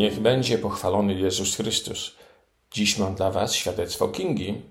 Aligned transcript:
Niech 0.00 0.20
będzie 0.20 0.58
pochwalony 0.58 1.14
Jezus 1.14 1.56
Chrystus. 1.56 2.16
Dziś 2.70 2.98
mam 2.98 3.14
dla 3.14 3.30
Was 3.30 3.54
świadectwo 3.54 4.08
Kingi, 4.08 4.62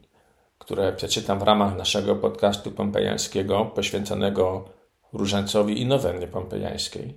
które 0.58 0.94
przeczytam 0.94 1.40
w 1.40 1.44
ramach 1.44 1.78
naszego 1.78 2.16
podcastu 2.16 2.72
pompejańskiego 2.72 3.66
poświęconego 3.66 4.66
różańcowi 5.14 5.82
i 5.82 5.86
nowennie 5.86 6.28
pompejańskiej. 6.28 7.14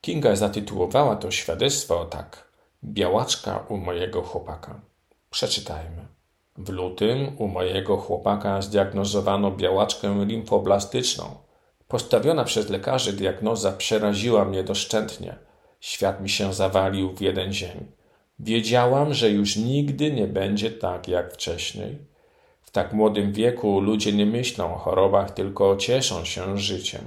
Kinga 0.00 0.36
zatytułowała 0.36 1.16
to 1.16 1.30
świadectwo 1.30 2.04
tak: 2.04 2.48
Białaczka 2.84 3.64
u 3.68 3.76
mojego 3.76 4.22
chłopaka. 4.22 4.80
Przeczytajmy. 5.30 6.06
W 6.56 6.68
lutym 6.68 7.36
u 7.38 7.48
mojego 7.48 7.96
chłopaka 7.96 8.62
zdiagnozowano 8.62 9.50
białaczkę 9.50 10.24
limfoblastyczną. 10.24 11.24
Postawiona 11.88 12.44
przez 12.44 12.68
lekarzy 12.68 13.12
diagnoza 13.12 13.72
przeraziła 13.72 14.44
mnie 14.44 14.64
doszczętnie. 14.64 15.38
Świat 15.84 16.20
mi 16.20 16.30
się 16.30 16.54
zawalił 16.54 17.12
w 17.12 17.20
jeden 17.20 17.52
dzień. 17.52 17.86
Wiedziałam, 18.38 19.14
że 19.14 19.30
już 19.30 19.56
nigdy 19.56 20.12
nie 20.12 20.26
będzie 20.26 20.70
tak 20.70 21.08
jak 21.08 21.34
wcześniej. 21.34 21.98
W 22.62 22.70
tak 22.70 22.92
młodym 22.92 23.32
wieku 23.32 23.80
ludzie 23.80 24.12
nie 24.12 24.26
myślą 24.26 24.74
o 24.74 24.78
chorobach, 24.78 25.30
tylko 25.30 25.76
cieszą 25.76 26.24
się 26.24 26.58
życiem. 26.58 27.00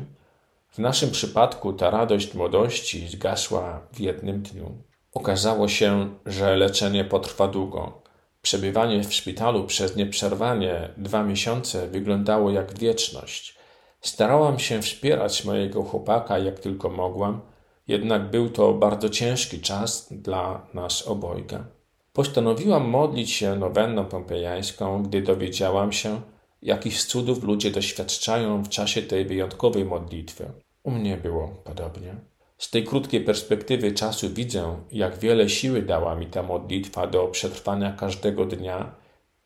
W 0.70 0.80
naszym 0.80 1.12
przypadku 1.12 1.73
ta 1.73 1.90
radość 1.90 2.34
młodości 2.34 3.08
zgasła 3.08 3.81
w 3.94 4.00
jednym 4.00 4.41
dniu. 4.41 4.72
Okazało 5.14 5.67
się, 5.67 6.09
że 6.25 6.55
leczenie 6.55 7.05
potrwa 7.05 7.48
długo. 7.48 8.02
Przebywanie 8.41 9.03
w 9.03 9.14
szpitalu 9.14 9.64
przez 9.64 9.95
nieprzerwanie 9.95 10.89
dwa 10.98 11.23
miesiące 11.23 11.88
wyglądało 11.88 12.52
jak 12.52 12.80
wieczność. 12.80 13.55
Starałam 14.02 14.59
się 14.59 14.81
wspierać 14.81 15.45
mojego 15.45 15.84
chłopaka 15.84 16.39
jak 16.39 16.59
tylko 16.59 16.89
mogłam, 16.89 17.41
jednak 17.88 18.32
był 18.32 18.50
to 18.50 18.73
bardzo 18.73 19.09
ciężki 19.09 19.59
czas 19.59 20.08
dla 20.12 20.68
nas 20.73 21.08
obojga. 21.08 21.66
Postanowiłam 22.14 22.89
modlić 22.89 23.31
się 23.31 23.56
nowenną 23.56 24.06
pompejańską, 24.06 25.03
gdy 25.03 25.22
dowiedziałam 25.22 25.92
się, 25.92 26.22
jakich 26.61 27.03
cudów 27.03 27.44
ludzie 27.44 27.72
doświadczają 27.72 28.64
w 28.64 28.70
czasie 28.70 29.02
tej 29.02 29.26
wyjątkowej 29.26 29.86
modlitwy. 29.86 30.52
U 30.84 30.92
mnie 30.92 31.17
było 31.17 31.48
podobnie. 31.64 32.16
Z 32.58 32.70
tej 32.70 32.84
krótkiej 32.84 33.22
perspektywy 33.22 33.92
czasu 33.92 34.30
widzę, 34.30 34.78
jak 34.92 35.20
wiele 35.20 35.50
siły 35.50 35.81
dała 35.81 36.16
mi 36.16 36.26
ta 36.26 36.44
modlitwa 36.44 37.08
do 37.08 37.28
przetrwania 37.28 37.92
każdego 37.92 38.45
dnia 38.45 38.95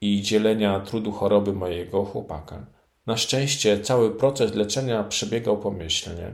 i 0.02 0.22
dzielenia 0.22 0.80
trudu 0.80 1.12
choroby 1.12 1.54
mojego 1.54 2.06
chłopaka. 2.06 2.66
Na 3.06 3.18
szczęście 3.18 3.80
cały 3.80 4.16
proces 4.16 4.56
leczenia 4.56 5.04
przebiegał 5.04 5.58
pomyślnie. 5.58 6.34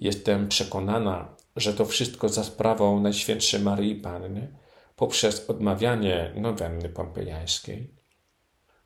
Jestem 0.00 0.48
przekonana, 0.48 1.28
że 1.56 1.74
to 1.74 1.84
wszystko 1.84 2.28
za 2.28 2.44
sprawą 2.44 3.00
Najświętszej 3.00 3.60
Maryi 3.60 3.94
Panny 3.94 4.52
poprzez 4.96 5.50
odmawianie 5.50 6.32
nowenny 6.36 6.88
pompejańskiej. 6.88 7.90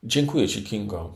Dziękuję 0.03 0.49
Ci, 0.49 0.63
Kingo. 0.63 1.15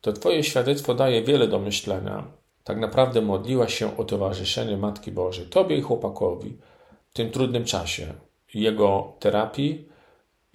To 0.00 0.12
Twoje 0.12 0.44
świadectwo 0.44 0.94
daje 0.94 1.22
wiele 1.22 1.48
do 1.48 1.58
myślenia 1.58 2.24
tak 2.64 2.78
naprawdę 2.78 3.22
modliła 3.22 3.68
się 3.68 3.96
o 3.96 4.04
towarzyszenie 4.04 4.76
Matki 4.76 5.12
Bożej, 5.12 5.46
Tobie 5.46 5.76
i 5.76 5.82
chłopakowi 5.82 6.58
w 7.10 7.12
tym 7.12 7.30
trudnym 7.30 7.64
czasie, 7.64 8.14
jego 8.54 9.12
terapii 9.18 9.88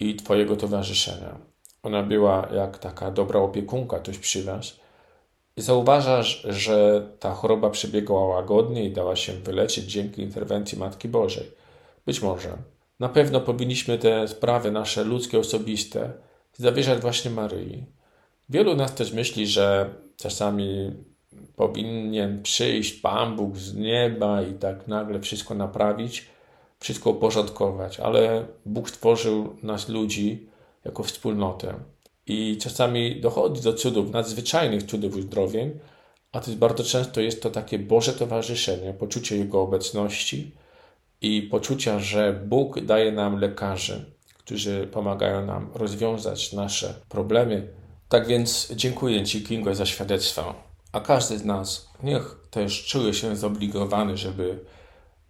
i 0.00 0.16
Twojego 0.16 0.56
towarzyszenia. 0.56 1.38
Ona 1.82 2.02
była 2.02 2.48
jak 2.54 2.78
taka 2.78 3.10
dobra 3.10 3.40
opiekunka 3.40 3.98
tuś 3.98 4.18
przy 4.18 4.44
Was. 4.44 4.80
I 5.56 5.62
zauważasz, 5.62 6.46
że 6.48 7.06
ta 7.20 7.34
choroba 7.34 7.70
przebiegła 7.70 8.26
łagodnie 8.26 8.84
i 8.84 8.92
dała 8.92 9.16
się 9.16 9.32
wyleczyć 9.32 9.84
dzięki 9.84 10.22
interwencji 10.22 10.78
Matki 10.78 11.08
Bożej. 11.08 11.50
Być 12.06 12.22
może. 12.22 12.56
Na 13.00 13.08
pewno 13.08 13.40
powinniśmy 13.40 13.98
te 13.98 14.28
sprawy 14.28 14.70
nasze 14.70 15.04
ludzkie, 15.04 15.38
osobiste 15.38 16.12
zawierzać 16.58 17.00
właśnie 17.00 17.30
Maryi. 17.30 17.86
Wielu 18.48 18.76
nas 18.76 18.94
też 18.94 19.12
myśli, 19.12 19.46
że 19.46 19.94
czasami 20.16 20.92
powinien 21.56 22.42
przyjść 22.42 22.92
Pan 22.92 23.36
Bóg 23.36 23.56
z 23.56 23.74
nieba 23.74 24.42
i 24.42 24.54
tak 24.54 24.88
nagle 24.88 25.20
wszystko 25.20 25.54
naprawić, 25.54 26.26
wszystko 26.80 27.10
uporządkować, 27.10 28.00
ale 28.00 28.46
Bóg 28.66 28.90
stworzył 28.90 29.56
nas 29.62 29.88
ludzi 29.88 30.46
jako 30.84 31.02
wspólnotę. 31.02 31.74
I 32.26 32.56
czasami 32.56 33.20
dochodzi 33.20 33.62
do 33.62 33.74
cudów, 33.74 34.10
nadzwyczajnych 34.10 34.82
cudów 34.82 35.16
uzdrowień, 35.16 35.78
a 36.32 36.40
też 36.40 36.54
bardzo 36.54 36.84
często 36.84 37.20
jest 37.20 37.42
to 37.42 37.50
takie 37.50 37.78
Boże 37.78 38.12
towarzyszenie, 38.12 38.92
poczucie 38.92 39.36
Jego 39.36 39.62
obecności 39.62 40.52
i 41.20 41.42
poczucia, 41.42 42.00
że 42.00 42.32
Bóg 42.46 42.80
daje 42.80 43.12
nam 43.12 43.40
lekarzy, 43.40 44.04
którzy 44.34 44.88
pomagają 44.92 45.46
nam 45.46 45.70
rozwiązać 45.74 46.52
nasze 46.52 46.94
problemy. 47.08 47.68
Tak 48.08 48.26
więc 48.26 48.72
dziękuję 48.76 49.24
Ci, 49.24 49.42
Kingo, 49.42 49.74
za 49.74 49.86
świadectwo 49.86 50.54
a 50.92 51.00
każdy 51.00 51.38
z 51.38 51.44
nas 51.44 51.88
niech 52.02 52.36
też 52.50 52.84
czuje 52.84 53.14
się 53.14 53.36
zobligowany, 53.36 54.16
żeby 54.16 54.58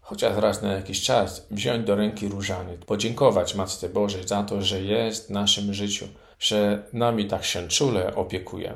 chociaż 0.01 0.37
raz 0.37 0.63
na 0.63 0.73
jakiś 0.73 1.03
czas 1.03 1.47
wziąć 1.51 1.87
do 1.87 1.97
ręki 1.97 2.29
różaniec, 2.29 2.85
podziękować 2.85 3.55
Matce 3.55 3.89
Bożej 3.89 4.29
za 4.29 4.43
to, 4.43 4.63
że 4.63 4.83
jest 4.83 5.27
w 5.27 5.31
naszym 5.31 5.75
życiu, 5.75 6.09
że 6.43 6.83
nami 6.93 7.27
tak 7.27 7.45
się 7.45 7.69
czule 7.69 8.15
opiekuje. 8.15 8.75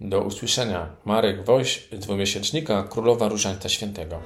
Do 0.00 0.20
usłyszenia. 0.20 0.96
Marek 1.04 1.44
Woś, 1.44 1.88
dwumiesięcznika 1.92 2.82
Królowa 2.82 3.28
Różańca 3.28 3.68
Świętego. 3.68 4.20